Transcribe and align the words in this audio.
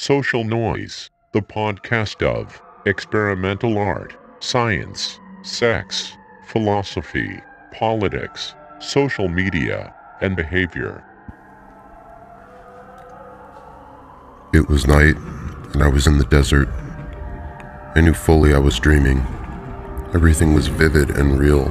Social 0.00 0.44
Noise, 0.44 1.10
the 1.32 1.42
podcast 1.42 2.26
of 2.26 2.62
experimental 2.86 3.76
art, 3.76 4.16
science, 4.38 5.20
sex, 5.42 6.16
philosophy, 6.46 7.38
politics, 7.74 8.54
social 8.78 9.28
media, 9.28 9.94
and 10.22 10.34
behavior. 10.34 11.04
It 14.54 14.70
was 14.70 14.86
night, 14.86 15.16
and 15.74 15.82
I 15.82 15.88
was 15.88 16.06
in 16.06 16.16
the 16.16 16.24
desert. 16.24 16.70
I 17.94 18.00
knew 18.00 18.14
fully 18.14 18.54
I 18.54 18.58
was 18.58 18.78
dreaming. 18.78 19.18
Everything 20.14 20.54
was 20.54 20.68
vivid 20.68 21.10
and 21.10 21.38
real. 21.38 21.68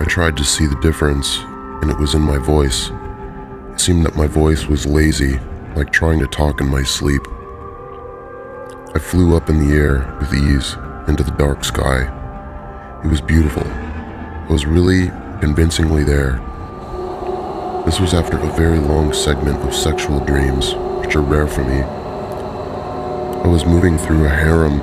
I 0.00 0.04
tried 0.08 0.36
to 0.36 0.44
see 0.44 0.66
the 0.66 0.80
difference, 0.82 1.38
and 1.80 1.92
it 1.92 1.96
was 1.96 2.16
in 2.16 2.22
my 2.22 2.38
voice. 2.38 2.90
It 3.70 3.78
seemed 3.78 4.04
that 4.04 4.16
my 4.16 4.26
voice 4.26 4.66
was 4.66 4.84
lazy, 4.84 5.38
like 5.78 5.92
trying 5.92 6.18
to 6.18 6.26
talk 6.26 6.60
in 6.60 6.68
my 6.68 6.82
sleep. 6.82 7.22
I 8.96 8.98
flew 8.98 9.36
up 9.36 9.48
in 9.48 9.64
the 9.64 9.76
air 9.76 10.16
with 10.18 10.34
ease 10.34 10.74
into 11.06 11.22
the 11.22 11.36
dark 11.38 11.62
sky. 11.62 12.02
It 13.04 13.08
was 13.08 13.20
beautiful. 13.20 13.62
I 13.62 14.46
was 14.50 14.66
really 14.66 15.06
convincingly 15.38 16.02
there. 16.02 16.32
This 17.86 18.00
was 18.00 18.12
after 18.12 18.38
a 18.38 18.56
very 18.56 18.80
long 18.80 19.12
segment 19.12 19.58
of 19.58 19.72
sexual 19.72 20.18
dreams, 20.24 20.74
which 21.00 21.14
are 21.14 21.22
rare 21.22 21.46
for 21.46 21.62
me. 21.62 21.80
I 21.82 23.46
was 23.46 23.64
moving 23.64 23.98
through 23.98 24.24
a 24.24 24.30
harem 24.30 24.78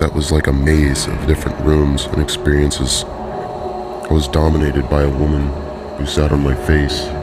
that 0.00 0.14
was 0.14 0.32
like 0.32 0.46
a 0.46 0.52
maze 0.52 1.08
of 1.08 1.26
different 1.26 1.60
rooms 1.60 2.06
and 2.06 2.22
experiences. 2.22 3.04
I 3.04 4.08
was 4.10 4.28
dominated 4.28 4.88
by 4.88 5.02
a 5.02 5.18
woman 5.18 5.48
who 5.98 6.06
sat 6.06 6.32
on 6.32 6.42
my 6.42 6.54
face. 6.54 7.19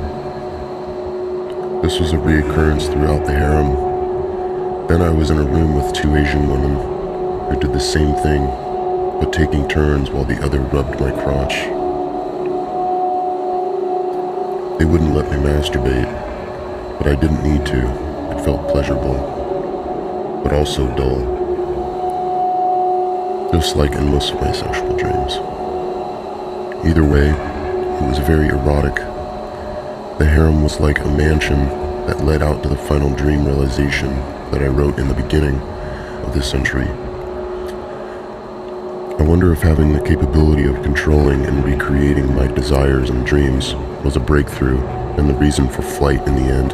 This 1.82 2.00
was 2.00 2.12
a 2.12 2.18
reoccurrence 2.18 2.92
throughout 2.92 3.26
the 3.26 3.34
harem. 3.34 4.88
Then 4.88 5.02
I 5.02 5.10
was 5.10 5.30
in 5.30 5.38
a 5.38 5.44
room 5.44 5.76
with 5.76 5.94
two 5.94 6.16
Asian 6.16 6.50
women 6.50 6.76
who 7.48 7.60
did 7.60 7.72
the 7.72 7.80
same 7.80 8.16
thing, 8.16 8.48
but 9.20 9.32
taking 9.32 9.68
turns 9.68 10.10
while 10.10 10.26
the 10.26 10.44
other 10.44 10.60
rubbed 10.60 11.00
my 11.00 11.12
crotch. 11.12 11.54
They 14.80 14.86
wouldn't 14.86 15.14
let 15.14 15.30
me 15.30 15.38
masturbate, 15.38 16.12
but 16.98 17.08
I 17.08 17.16
didn't 17.16 17.44
need 17.44 17.66
to. 17.68 17.80
It 18.32 18.44
felt 18.44 18.68
pleasurable, 18.70 20.42
but 20.44 20.54
also 20.54 20.88
dull. 20.98 21.22
Just 23.54 23.76
like 23.76 23.92
in 23.92 24.10
most 24.10 24.34
of 24.34 24.42
my 24.42 24.52
sexual 24.52 24.98
dreams. 24.98 25.36
Either 26.86 27.04
way, 27.04 27.30
it 27.30 28.08
was 28.10 28.18
very 28.20 28.48
erotic. 28.48 28.98
The 30.18 30.26
harem 30.26 30.64
was 30.64 30.80
like 30.80 31.00
a 31.00 31.08
mansion 31.08 31.66
that 32.08 32.26
led 32.26 32.42
out 32.42 32.64
to 32.64 32.70
the 32.70 32.76
final 32.76 33.14
dream 33.14 33.46
realization 33.46 34.10
that 34.50 34.64
I 34.64 34.68
wrote 34.68 34.98
in 34.98 35.08
the 35.08 35.14
beginning 35.14 35.60
of 36.26 36.34
this 36.34 36.50
century. 36.50 36.88
I 39.20 39.22
wonder 39.22 39.54
if 39.54 39.62
having 39.62 39.94
the 39.94 40.02
capability 40.02 40.64
of 40.64 40.82
controlling 40.82 41.46
and 41.46 41.64
recreating 41.64 42.34
my 42.34 42.48
desires 42.48 43.12
and 43.12 43.28
dreams 43.28 43.76
was 44.04 44.16
a 44.16 44.20
breakthrough 44.20 44.80
and 45.20 45.30
the 45.30 45.36
reason 45.36 45.70
for 45.70 45.84
flight 45.84 46.28
in 46.28 46.36
the 46.36 46.52
end. 46.52 46.72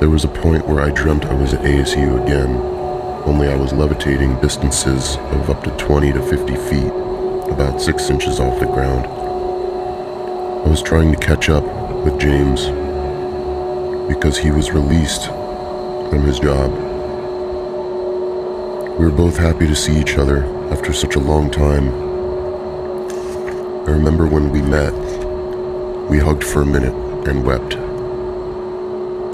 There 0.00 0.10
was 0.10 0.24
a 0.24 0.28
point 0.28 0.66
where 0.66 0.80
I 0.80 0.90
dreamt 0.90 1.26
I 1.26 1.34
was 1.34 1.54
at 1.54 1.62
ASU 1.62 2.20
again, 2.24 2.56
only 3.24 3.46
I 3.46 3.56
was 3.56 3.72
levitating 3.72 4.40
distances 4.40 5.14
of 5.16 5.48
up 5.48 5.62
to 5.62 5.70
20 5.76 6.12
to 6.14 6.22
50 6.22 6.56
feet, 6.56 6.92
about 7.52 7.80
6 7.80 8.10
inches 8.10 8.40
off 8.40 8.58
the 8.58 8.66
ground. 8.66 9.06
I 10.66 10.68
was 10.68 10.82
trying 10.82 11.12
to 11.12 11.18
catch 11.18 11.48
up 11.48 11.64
with 12.04 12.18
James 12.18 12.66
because 14.08 14.38
he 14.38 14.50
was 14.50 14.72
released 14.72 15.26
from 15.26 16.22
his 16.22 16.38
job. 16.38 16.70
We 18.98 19.04
were 19.04 19.12
both 19.12 19.36
happy 19.36 19.66
to 19.66 19.76
see 19.76 19.98
each 19.98 20.18
other 20.18 20.44
after 20.72 20.92
such 20.92 21.16
a 21.16 21.20
long 21.20 21.50
time. 21.50 21.88
I 23.86 23.92
remember 23.92 24.26
when 24.26 24.50
we 24.50 24.62
met, 24.62 24.92
we 26.08 26.18
hugged 26.18 26.44
for 26.44 26.62
a 26.62 26.66
minute 26.66 26.94
and 27.28 27.44
wept. 27.44 27.76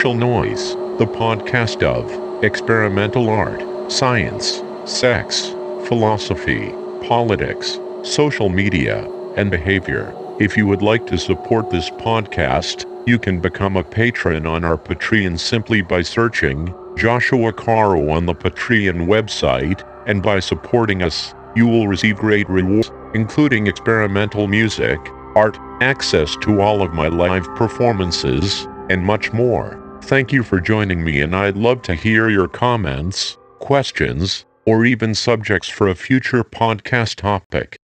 Noise, 0.06 0.75
the 0.98 1.06
podcast 1.06 1.83
of 1.83 2.44
experimental 2.44 3.28
art, 3.28 3.60
science, 3.91 4.62
sex, 4.84 5.48
philosophy, 5.88 6.71
politics, 7.03 7.81
social 8.04 8.48
media, 8.48 9.10
and 9.37 9.50
behavior. 9.50 10.15
If 10.38 10.54
you 10.54 10.66
would 10.66 10.82
like 10.82 11.06
to 11.06 11.16
support 11.16 11.70
this 11.70 11.88
podcast, 11.88 12.84
you 13.06 13.19
can 13.19 13.41
become 13.41 13.74
a 13.74 13.82
patron 13.82 14.44
on 14.44 14.64
our 14.64 14.76
Patreon 14.76 15.41
simply 15.41 15.80
by 15.80 16.02
searching 16.02 16.74
Joshua 16.94 17.54
Caro 17.54 18.10
on 18.10 18.26
the 18.26 18.34
Patreon 18.34 19.06
website, 19.06 19.82
and 20.06 20.22
by 20.22 20.41
supporting 20.41 21.02
us, 21.02 21.34
you 21.54 21.66
will 21.66 21.88
receive 21.88 22.16
great 22.16 22.47
rewards, 22.50 22.92
including 23.14 23.66
experimental 23.66 24.47
music, 24.47 24.98
art, 25.34 25.56
access 25.80 26.36
to 26.42 26.60
all 26.60 26.82
of 26.82 26.92
my 26.92 27.08
live 27.08 27.47
performances, 27.54 28.68
and 28.91 29.06
much 29.06 29.32
more. 29.32 29.82
Thank 30.03 30.34
you 30.34 30.42
for 30.42 30.60
joining 30.60 31.03
me, 31.03 31.22
and 31.22 31.34
I'd 31.34 31.56
love 31.56 31.80
to 31.82 31.94
hear 31.94 32.28
your 32.28 32.47
comments, 32.47 33.38
questions, 33.58 34.44
or 34.66 34.84
even 34.84 35.14
subjects 35.14 35.70
for 35.70 35.88
a 35.88 35.94
future 35.94 36.44
podcast 36.44 37.14
topic. 37.16 37.78